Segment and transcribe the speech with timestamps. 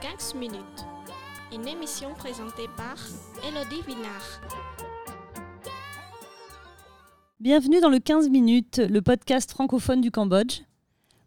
[0.00, 0.86] 15 minutes.
[1.52, 2.96] Une émission présentée par
[3.46, 4.40] Elodie Vinard.
[7.40, 10.62] Bienvenue dans le 15 minutes, le podcast francophone du Cambodge.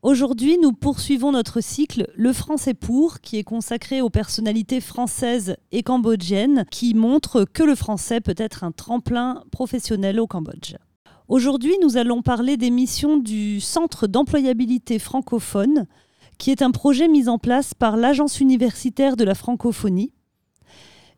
[0.01, 5.83] Aujourd'hui, nous poursuivons notre cycle Le français pour, qui est consacré aux personnalités françaises et
[5.83, 10.75] cambodgiennes qui montrent que le français peut être un tremplin professionnel au Cambodge.
[11.27, 15.87] Aujourd'hui, nous allons parler des missions du Centre d'employabilité francophone,
[16.37, 20.11] qui est un projet mis en place par l'Agence universitaire de la francophonie,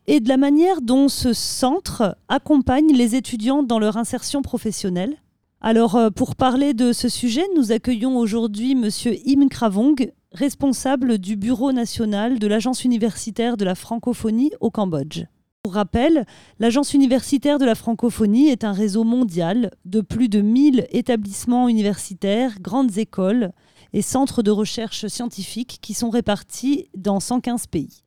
[0.07, 5.17] et de la manière dont ce centre accompagne les étudiants dans leur insertion professionnelle.
[5.59, 8.89] Alors, euh, pour parler de ce sujet, nous accueillons aujourd'hui M.
[9.27, 15.23] Im Kravong, responsable du Bureau national de l'Agence universitaire de la francophonie au Cambodge.
[15.63, 16.25] Pour rappel,
[16.59, 22.59] l'Agence universitaire de la francophonie est un réseau mondial de plus de 1000 établissements universitaires,
[22.61, 23.51] grandes écoles
[23.93, 28.03] et centres de recherche scientifique qui sont répartis dans 115 pays.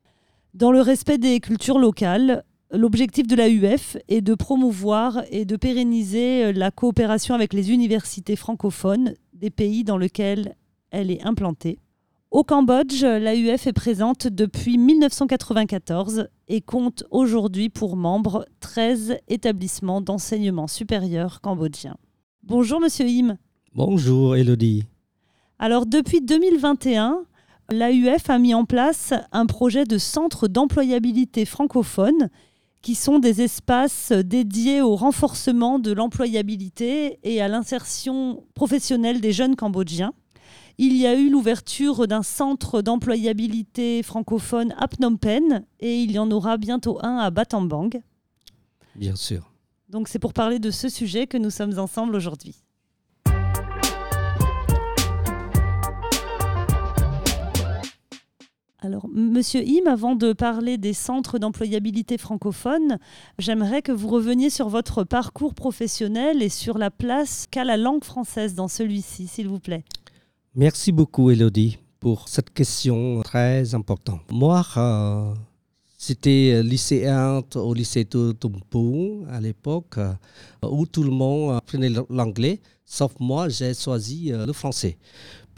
[0.54, 6.52] Dans le respect des cultures locales, l'objectif de l'AUF est de promouvoir et de pérenniser
[6.52, 10.56] la coopération avec les universités francophones des pays dans lesquels
[10.90, 11.78] elle est implantée.
[12.30, 20.68] Au Cambodge, l'AUF est présente depuis 1994 et compte aujourd'hui pour membres 13 établissements d'enseignement
[20.68, 21.96] supérieur cambodgiens.
[22.44, 23.36] Bonjour Monsieur Im.
[23.74, 24.84] Bonjour Elodie.
[25.62, 27.26] Alors depuis 2021,
[27.70, 32.30] l'AUF a mis en place un projet de centre d'employabilité francophone
[32.80, 39.54] qui sont des espaces dédiés au renforcement de l'employabilité et à l'insertion professionnelle des jeunes
[39.54, 40.14] cambodgiens.
[40.78, 46.18] Il y a eu l'ouverture d'un centre d'employabilité francophone à Phnom Penh et il y
[46.18, 48.00] en aura bientôt un à Battambang.
[48.96, 49.52] Bien sûr.
[49.90, 52.64] Donc c'est pour parler de ce sujet que nous sommes ensemble aujourd'hui.
[58.82, 62.98] Alors, Monsieur Im, avant de parler des centres d'employabilité francophone,
[63.38, 68.04] j'aimerais que vous reveniez sur votre parcours professionnel et sur la place qu'a la langue
[68.04, 69.84] française dans celui-ci, s'il vous plaît.
[70.54, 74.22] Merci beaucoup, Elodie, pour cette question très importante.
[74.32, 75.34] Moi, euh,
[75.98, 80.14] c'était lycéen au lycée Tumpu à l'époque, euh,
[80.62, 84.96] où tout le monde apprenait l'anglais, sauf moi, j'ai choisi euh, le français.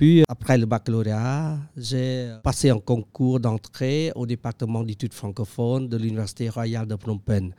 [0.02, 6.48] Puis, après le baccalauréat, j'ai passé un concours d'entrée au département d'études francophones de l'Université
[6.48, 7.54] royale de Phnom Penh,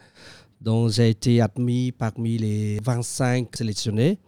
[0.59, 4.19] dont j'ai été admis parmi les 25 sélectionnés.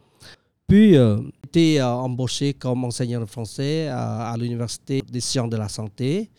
[0.66, 6.32] Puis, j'ai été embauché comme enseignant de français à, l'Université des sciences de la santé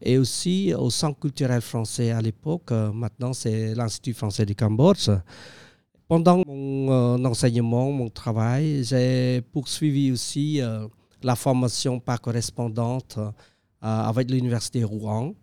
[0.00, 2.70] et aussi au Centre culturel français à l'époque.
[2.70, 5.10] Maintenant, c'est l'Institut français du Cambodge.
[6.08, 10.88] Pendant mon euh, enseignement, mon travail, j'ai poursuivi aussi euh,
[11.22, 13.30] la formation par correspondante euh,
[13.80, 15.34] avec l'Université Rouen.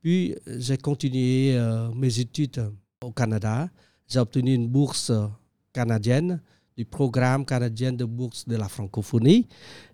[0.00, 2.70] Puis, j'ai continué euh, mes études
[3.02, 3.68] au Canada.
[4.06, 5.10] J'ai obtenu une bourse
[5.72, 6.40] canadienne
[6.76, 9.46] du programme canadien de bourse de la francophonie.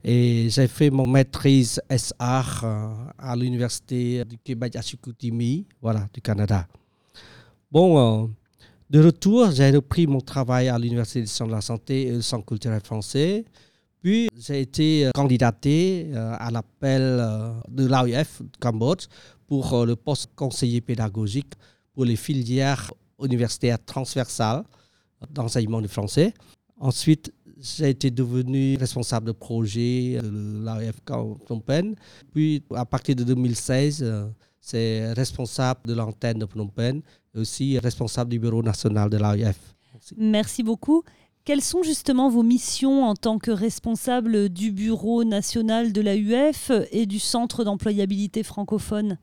[0.03, 2.89] Et j'ai fait mon maîtrise SR euh,
[3.19, 6.67] à l'Université du Québec à Chicoutimi, voilà, du Canada.
[7.71, 8.31] Bon,
[8.91, 12.81] de retour, j'ai repris mon travail à l'Université de la santé et le Centre culturel
[12.81, 13.45] français.
[14.03, 17.23] Puis, j'ai été candidaté euh, à l'appel
[17.69, 19.07] de l'AUF Cambodge
[19.47, 21.53] pour le poste conseiller pédagogique
[21.93, 24.65] pour les filières universitaires transversales
[25.31, 26.33] d'enseignement du français.
[26.79, 30.97] Ensuite, j'ai été devenu responsable de projet de l'AF
[31.47, 31.95] Phnom Penh.
[32.33, 34.05] Puis, à partir de 2016,
[34.61, 37.03] c'est responsable de l'antenne de Phnom Penh
[37.35, 39.19] et aussi responsable du bureau national de.
[39.19, 40.15] Merci.
[40.17, 41.03] Merci beaucoup.
[41.45, 47.07] Quelles sont justement vos missions en tant que responsable du bureau national de l'AUF et
[47.07, 49.17] du centre d'employabilité francophone?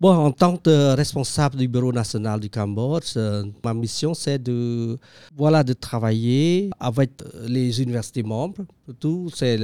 [0.00, 4.98] Bon, en tant que responsable du Bureau national du Cambodge, euh, ma mission c'est de
[5.36, 7.10] voilà de travailler avec
[7.46, 8.64] les universités membres.
[8.98, 9.60] Tout c'est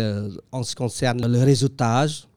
[0.52, 2.28] en ce qui concerne le réseautage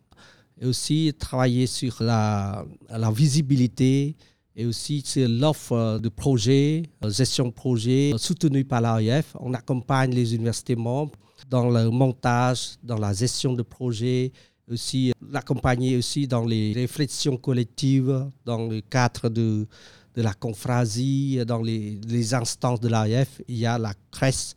[0.59, 2.65] et aussi travailler sur la
[3.13, 4.15] visibilité
[4.61, 9.35] et aussi sur l'offre de projets, gestion de projets soutenue par l'AIF.
[9.39, 11.17] On accompagne les universités membres
[11.49, 14.31] dans le montage, dans la gestion de projets,
[14.71, 19.67] aussi l'accompagner aussi dans les réflexions collectives, dans le cadre de,
[20.15, 23.41] la confrasie, dans les, les instances de l'AF.
[23.47, 24.53] Il y a la CRES,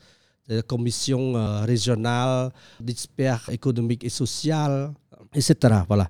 [0.49, 4.93] la commission euh, régionale d'experts économiques et sociaux,
[5.35, 5.55] etc.
[5.89, 6.09] Voilà.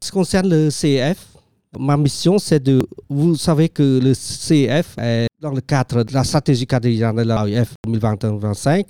[0.00, 1.37] Ce qui concerne le CEF,
[1.78, 2.80] ma mission, c'est de.
[3.08, 4.96] Vous savez que le CEF
[5.40, 8.86] dans le cadre de la stratégie quadriennale de l'AIF 2021-2025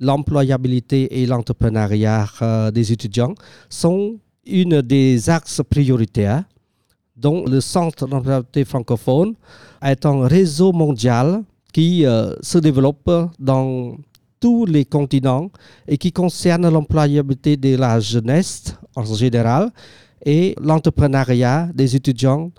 [0.00, 3.34] l'employabilité et l'entrepreneuriat euh, des étudiants
[3.68, 4.16] sont
[4.46, 6.44] une des axes prioritaires
[7.16, 9.34] dont le Centre d'employabilité francophone
[9.82, 13.96] est un réseau mondial qui euh, se développe dans
[14.40, 15.50] tous les continents
[15.88, 19.70] et qui concerne l'employabilité de la jeunesse en général
[20.24, 22.50] et l'entrepreneuriat des étudiants,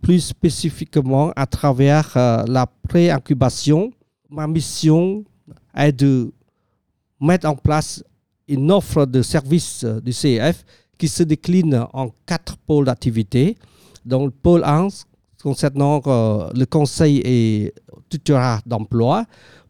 [0.00, 3.90] plus spécifiquement à travers euh, la pré-incubation.
[4.30, 5.24] Ma mission
[5.74, 6.32] est de
[7.20, 8.04] mettre en place
[8.48, 10.64] une offre de services du CEF
[10.98, 13.56] qui se décline en quatre pôles d'activité.
[14.04, 14.88] Donc, le pôle 1
[15.42, 17.74] concernant euh, le conseil et
[18.08, 19.24] tutorat d'emploi.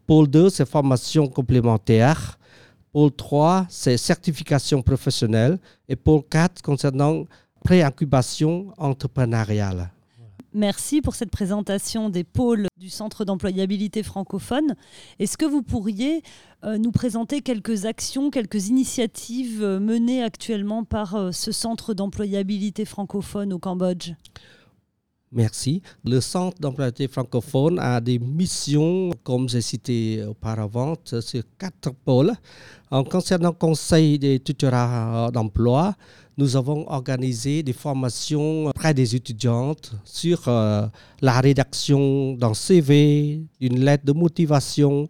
[0.05, 2.36] Pôle 2, c'est formation complémentaire.
[2.97, 5.59] Pôle 3, c'est certification professionnelle.
[5.87, 7.25] Et pôle 4, concernant
[7.63, 9.91] pré-incubation entrepreneuriale.
[10.51, 14.75] Merci pour cette présentation des pôles du Centre d'employabilité francophone.
[15.19, 16.23] Est-ce que vous pourriez
[16.63, 22.83] euh, nous présenter quelques actions, quelques initiatives euh, menées actuellement par euh, ce Centre d'employabilité
[22.83, 24.13] francophone au Cambodge?
[25.31, 25.81] Merci.
[26.05, 32.31] Le Centre d'employabilité francophone a des missions, comme j'ai cité auparavant, sur quatre pôles.
[32.89, 35.95] En concernant le Conseil des tutorats d'emploi,
[36.37, 40.87] nous avons organisé des formations auprès des étudiantes sur euh,
[41.21, 45.07] la rédaction d'un CV, une lettre de motivation.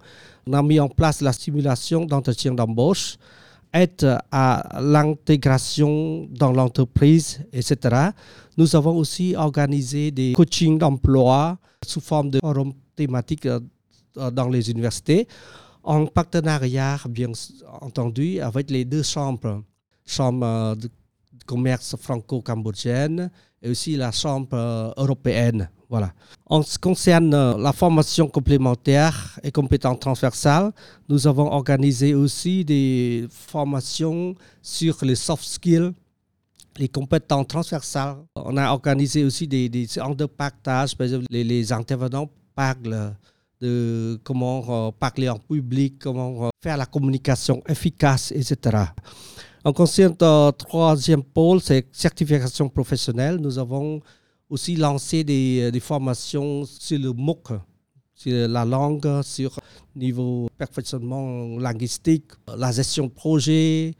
[0.48, 3.18] On a mis en place la stimulation d'entretien d'embauche,
[3.74, 8.12] aide à l'intégration dans l'entreprise, etc.
[8.58, 13.60] Nous avons aussi organisé des coachings d'emploi sous forme de forums thématiques euh,
[14.32, 15.28] dans les universités,
[15.84, 17.32] en partenariat, bien
[17.82, 19.64] entendu, avec les deux chambres,
[20.06, 20.90] chambre euh, de
[21.46, 23.32] commerce franco-cambodgienne
[23.62, 25.70] et aussi la Chambre euh, européenne.
[25.90, 30.72] En ce qui concerne euh, la formation complémentaire et compétences transversales,
[31.08, 35.92] nous avons organisé aussi des formations sur les soft skills,
[36.78, 38.18] les compétences transversales.
[38.36, 40.96] On a organisé aussi des, des séances de partage.
[40.96, 43.14] Par exemple, les, intervenants parlent
[43.62, 48.78] de comment euh, parler en public, comment faire la communication efficace, etc.
[49.64, 53.38] En concernant le troisième pôle, c'est certification professionnelle.
[53.38, 54.02] Nous avons
[54.50, 57.50] aussi lancé des, des, formations sur le MOOC,
[58.14, 59.60] sur la langue, sur
[59.96, 63.94] niveau perfectionnement linguistique, la gestion de projet,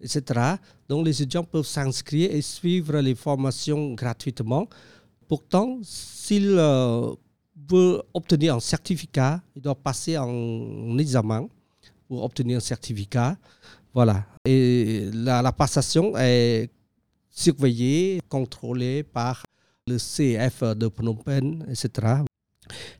[0.00, 0.56] etc.
[0.88, 4.68] Donc les étudiants peuvent s'inscrire et suivre les formations gratuitement.
[5.26, 7.14] Pourtant, s'ils euh,
[7.68, 11.48] veulent obtenir un certificat, ils doivent passer en examen
[12.06, 13.36] pour obtenir un certificat.
[13.94, 14.26] Voilà.
[14.44, 16.68] Et la, passation est
[17.30, 19.42] surveillée, contrôlée par
[19.86, 22.22] le CF de Phnom Penh, etc.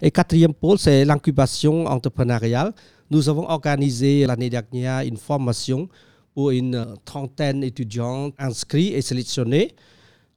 [0.03, 2.75] Et quatrième pôle, c'est l'incubation entrepreneuriale.
[3.11, 5.89] Nous avons organisé l'année dernière une formation
[6.35, 9.75] pour une trentaine d'étudiants inscrits et sélectionnés.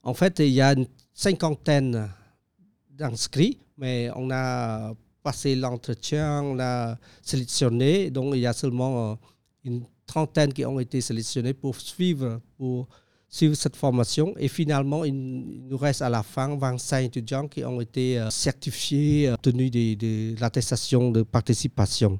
[0.02, 2.08] En fait, il y a une cinquantaine
[2.90, 9.14] d'inscrits, mais on a passé l'entretien, on a sélectionné, donc il y a seulement euh,
[9.64, 12.88] une trentaine qui ont été sélectionnés pour suivre, pour
[13.28, 14.34] suivre cette formation.
[14.38, 15.14] Et finalement, il
[15.68, 20.40] nous reste à la fin 25 étudiants qui ont été euh, certifiés, obtenus de, de
[20.40, 22.18] l'attestation de participation.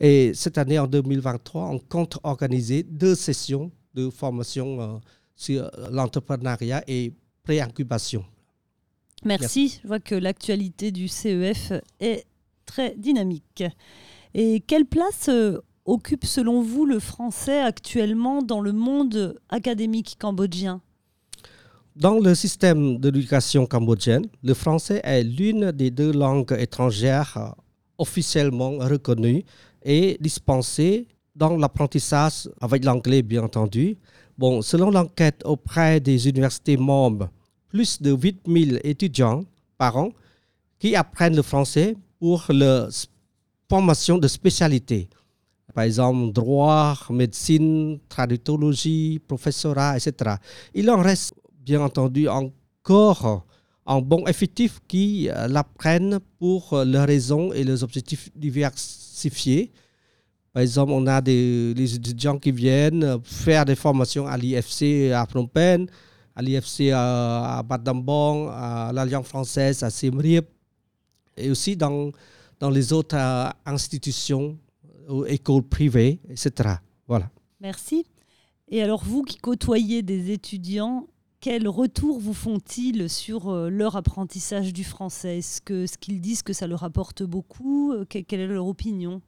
[0.00, 4.98] Et cette année, en 2023, on compte organiser deux sessions de formation euh,
[5.36, 8.24] sur l'entrepreneuriat et pré-incubation.
[9.24, 9.42] Merci.
[9.42, 9.80] Merci.
[9.82, 12.26] Je vois que l'actualité du CEF est
[12.66, 13.64] très dynamique.
[14.34, 20.80] Et quelle place euh, occupe selon vous le français actuellement dans le monde académique cambodgien
[21.94, 27.54] Dans le système d'éducation cambodgienne, le français est l'une des deux langues étrangères
[27.98, 29.44] officiellement reconnues
[29.84, 33.96] et dispensées dans l'apprentissage avec l'anglais bien entendu.
[34.38, 37.28] Bon, selon l'enquête auprès des universités membres,
[37.68, 39.44] plus de 8000 étudiants
[39.76, 40.10] par an
[40.78, 42.88] qui apprennent le français pour la
[43.68, 45.08] formation de spécialité
[45.72, 50.36] par exemple droit, médecine, traductologie, professorat, etc.
[50.74, 53.46] Il en reste bien entendu encore
[53.86, 59.72] un bon effectif qui euh, l'apprennent pour euh, leurs raisons et les objectifs diversifiés.
[60.52, 65.46] Par exemple, on a des étudiants qui viennent faire des formations à l'IFC à Phnom
[65.48, 65.86] Penh,
[66.34, 70.20] à l'IFC à, à Badambong, à l'Alliance française à Siem
[71.36, 72.10] et aussi dans,
[72.60, 74.56] dans les autres euh, institutions
[75.08, 76.76] aux écoles privées, etc.
[77.06, 77.30] Voilà.
[77.60, 78.04] Merci.
[78.68, 81.06] Et alors, vous qui côtoyez des étudiants,
[81.40, 85.38] quel retour vous font-ils sur euh, leur apprentissage du français?
[85.38, 87.92] Est-ce que ce qu'ils disent que ça leur apporte beaucoup?
[87.92, 89.20] Euh, Quelle est leur opinion?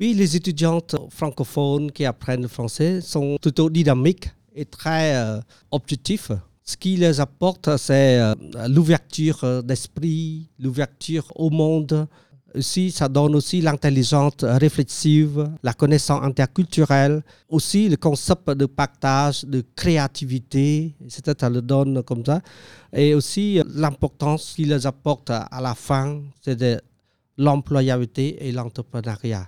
[0.00, 5.40] Oui, les étudiantes francophones qui apprennent le français sont plutôt dynamiques est très euh,
[5.72, 6.30] objectif.
[6.62, 8.34] Ce qui les apporte, c'est euh,
[8.68, 12.06] l'ouverture d'esprit, l'ouverture au monde.
[12.54, 19.62] Aussi, ça donne aussi l'intelligence réflexive, la connaissance interculturelle, aussi le concept de partage, de
[19.76, 21.34] créativité, etc.
[21.38, 22.40] Ça le donne comme ça.
[22.92, 26.80] Et aussi l'importance qu'il les apporte à la fin, c'est de
[27.36, 29.46] l'employabilité et l'entrepreneuriat.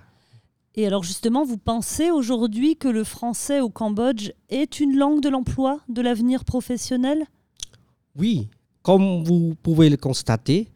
[0.75, 5.27] Et alors justement, vous pensez aujourd'hui que le français au Cambodge est une langue de
[5.27, 7.25] l'emploi, de l'avenir professionnel?
[8.15, 8.47] Oui,
[8.81, 10.69] comme vous pouvez le constater,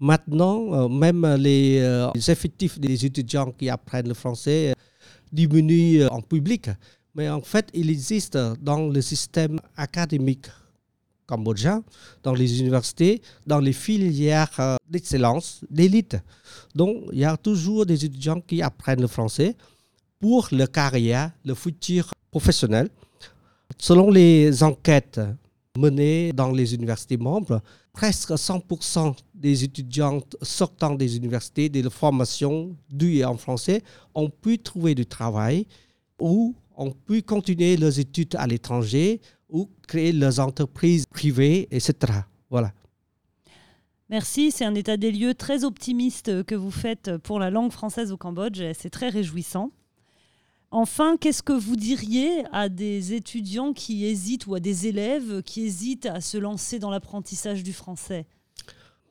[0.00, 4.74] maintenant, euh, même euh, les, effectifs des étudiants qui apprennent le français euh,
[5.32, 6.70] diminuent en public.
[7.14, 10.46] Mais en fait, il existe dans le système académique
[11.26, 11.82] cambodgien,
[12.22, 16.16] dans les universités, dans les filières d'excellence, d'élite.
[16.74, 19.56] Donc, il y a toujours des étudiants qui apprennent le français
[20.20, 22.90] pour leur carrière, le futur professionnel.
[23.76, 25.20] Selon les enquêtes
[25.76, 27.60] menées dans les universités membres,
[27.96, 33.82] presque 100% des étudiants sortant des universités, de la formation dues en français,
[34.14, 35.66] ont pu trouver du travail
[36.20, 42.12] ou ont pu continuer leurs études à l'étranger ou créer leurs entreprises privées, etc.
[42.50, 42.70] Voilà.
[44.10, 48.12] Merci, c'est un état des lieux très optimiste que vous faites pour la langue française
[48.12, 49.70] au Cambodge, c'est très réjouissant.
[50.70, 55.62] Enfin, qu'est-ce que vous diriez à des étudiants qui hésitent ou à des élèves qui
[55.62, 58.26] hésitent à se lancer dans l'apprentissage du français?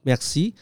[0.06, 0.54] Merci.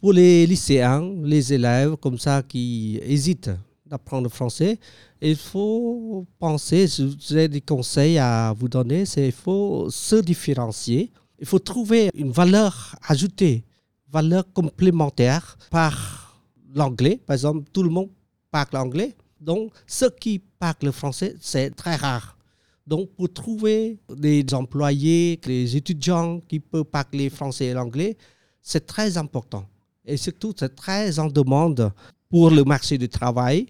[0.00, 3.50] Pour les lycéens, les élèves comme ça qui hésitent
[3.86, 4.78] d'apprendre le français,
[5.20, 6.86] il faut penser,
[7.18, 12.30] j'ai des conseils à vous donner, c'est il faut se différencier, il faut trouver une
[12.30, 13.64] valeur ajoutée
[14.12, 16.42] valeur complémentaire par
[16.74, 17.18] l'anglais.
[17.26, 18.10] Par exemple, tout le monde
[18.50, 19.16] parle anglais.
[19.42, 22.38] Donc, ceux qui parlent le français, c'est très rare.
[22.86, 28.16] Donc, pour trouver des employés, des étudiants qui peuvent parler français et l'anglais,
[28.60, 29.66] c'est très important.
[30.04, 31.92] Et surtout, c'est très en demande
[32.28, 33.66] pour le marché du travail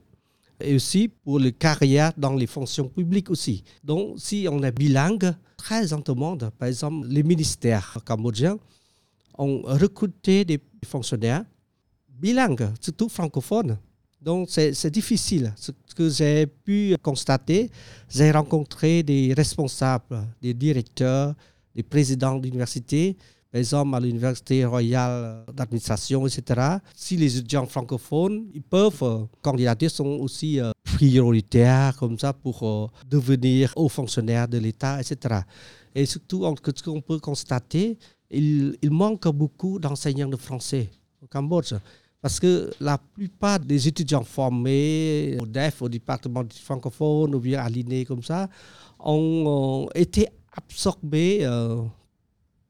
[0.61, 3.65] et aussi pour les carrières dans les fonctions publiques aussi.
[3.83, 6.51] Donc, si on est bilingue, très en demande.
[6.59, 8.59] Par exemple, les ministères cambodgiens
[9.39, 11.45] ont recruté des fonctionnaires
[12.09, 13.79] bilingues, surtout francophones.
[14.23, 15.53] Donc c'est difficile.
[15.57, 17.71] Ce que j'ai pu constater,
[18.09, 21.35] j'ai rencontré des responsables, des directeurs,
[21.75, 23.17] des présidents d'université,
[23.51, 26.79] par exemple à l'Université royale d'administration, etc.
[26.95, 32.63] Si les étudiants francophones, ils peuvent euh, candidater, sont aussi euh, prioritaires comme ça pour
[32.63, 35.41] euh, devenir hauts fonctionnaires de l'État, etc.
[35.95, 36.45] Et surtout,
[36.77, 37.99] ce qu'on peut constater,
[38.31, 40.89] il, manque beaucoup d'enseignants de français
[41.23, 41.75] au Cambodge.
[42.23, 47.69] Parce que la plupart des étudiants formés au DEF, au département francophone, ou bien à
[47.69, 48.49] l'INE comme ça,
[49.01, 51.83] ont, été absorbés euh,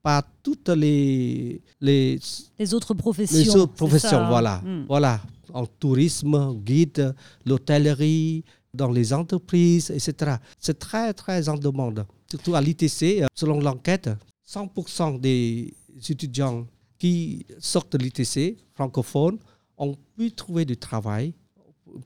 [0.02, 2.18] par toutes les, les,
[2.58, 3.38] les autres professions.
[3.38, 4.62] Les autres professions, voilà.
[4.64, 4.86] Hmm.
[4.88, 5.20] voilà.
[5.52, 10.36] En tourisme, guide, l'hôtellerie, dans les entreprises, etc.
[10.58, 12.06] C'est très, très en demande.
[12.30, 14.08] Surtout à l'ITC, euh, selon l'enquête,
[14.48, 15.74] 100% des
[16.08, 16.66] étudiants
[17.02, 19.40] qui sortent de l'ITC francophones
[19.76, 21.34] ont pu trouver du travail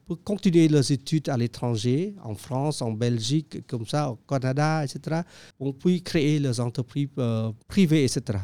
[0.07, 5.21] pour continuer leurs études à l'étranger, en France, en Belgique, comme ça, au Canada, etc.
[5.61, 8.39] On peut créer leurs entreprises euh, privées, etc.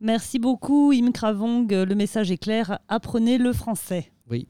[0.00, 1.70] Merci beaucoup, Im Kravong.
[1.70, 2.78] Le message est clair.
[2.88, 4.10] Apprenez le français.
[4.30, 4.48] Oui.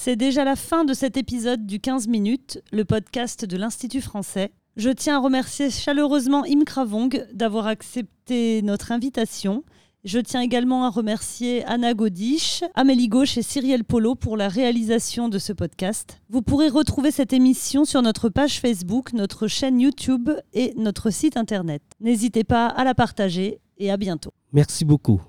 [0.00, 4.52] C'est déjà la fin de cet épisode du 15 minutes, le podcast de l'Institut français.
[4.76, 9.64] Je tiens à remercier chaleureusement Im Kravong d'avoir accepté notre invitation.
[10.04, 15.28] Je tiens également à remercier Anna Godiche, Amélie Gauche et Cyrielle Polo pour la réalisation
[15.28, 16.20] de ce podcast.
[16.30, 21.36] Vous pourrez retrouver cette émission sur notre page Facebook, notre chaîne YouTube et notre site
[21.36, 21.82] internet.
[21.98, 24.32] N'hésitez pas à la partager et à bientôt.
[24.52, 25.20] Merci beaucoup.